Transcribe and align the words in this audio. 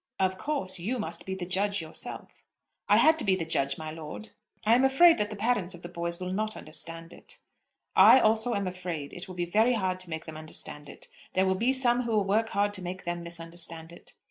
"Of 0.19 0.39
course 0.39 0.79
you 0.79 0.97
must 0.97 1.27
be 1.27 1.35
the 1.35 1.45
judge 1.45 1.79
yourself." 1.79 2.41
"I 2.89 2.97
had 2.97 3.19
to 3.19 3.23
be 3.23 3.35
the 3.35 3.45
judge, 3.45 3.77
my 3.77 3.91
lord." 3.91 4.31
"I 4.65 4.73
am 4.73 4.83
afraid 4.83 5.19
that 5.19 5.29
the 5.29 5.35
parents 5.35 5.75
of 5.75 5.83
the 5.83 5.89
boys 5.89 6.19
will 6.19 6.33
not 6.33 6.57
understand 6.57 7.13
it." 7.13 7.37
"I 7.95 8.19
also 8.19 8.55
am 8.55 8.65
afraid. 8.65 9.13
It 9.13 9.27
will 9.27 9.35
be 9.35 9.45
very 9.45 9.73
hard 9.73 9.99
to 9.99 10.09
make 10.09 10.25
them 10.25 10.37
understand 10.37 10.89
it. 10.89 11.07
There 11.33 11.45
will 11.45 11.53
be 11.53 11.71
some 11.71 12.01
who 12.01 12.13
will 12.13 12.25
work 12.25 12.49
hard 12.49 12.73
to 12.73 12.81
make 12.81 13.05
them 13.05 13.21
misunderstand 13.21 13.91
it." 13.91 14.13